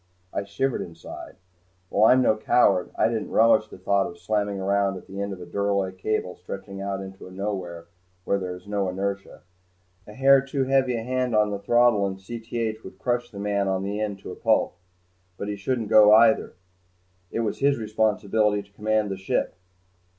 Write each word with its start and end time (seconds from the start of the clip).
I 0.33 0.45
shivered 0.45 0.81
inside. 0.81 1.35
While 1.89 2.09
I'm 2.09 2.23
no 2.23 2.35
coward, 2.35 2.89
I 2.95 3.07
didn't 3.07 3.29
relish 3.29 3.67
the 3.67 3.77
thought 3.77 4.07
of 4.07 4.17
slamming 4.17 4.59
around 4.59 4.97
at 4.97 5.05
the 5.05 5.21
end 5.21 5.31
of 5.31 5.39
a 5.39 5.45
duralloy 5.45 5.95
cable 5.95 6.35
stretching 6.35 6.79
into 6.79 7.27
a 7.27 7.31
nowhere 7.31 7.85
where 8.25 8.39
there 8.39 8.53
was 8.53 8.65
no 8.67 8.89
inertia. 8.89 9.43
A 10.07 10.13
hair 10.13 10.41
too 10.41 10.63
heavy 10.63 10.97
a 10.97 11.03
hand 11.03 11.35
on 11.35 11.51
the 11.51 11.59
throttle 11.59 12.07
in 12.07 12.15
Cth 12.17 12.83
would 12.83 12.97
crush 12.97 13.29
the 13.29 13.37
man 13.37 13.67
on 13.67 13.83
the 13.83 14.01
end 14.01 14.17
to 14.21 14.31
a 14.31 14.35
pulp. 14.35 14.75
But 15.37 15.49
he 15.49 15.55
shouldn't 15.55 15.89
go 15.89 16.15
either. 16.15 16.55
It 17.29 17.41
was 17.41 17.59
his 17.59 17.77
responsibility 17.77 18.63
to 18.63 18.71
command 18.73 19.11
the 19.11 19.17
ship. 19.17 19.53